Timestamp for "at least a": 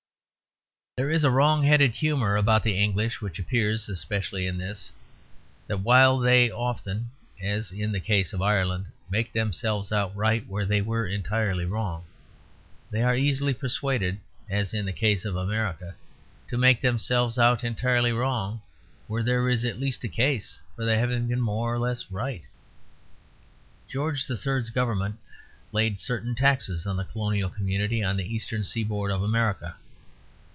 19.65-20.09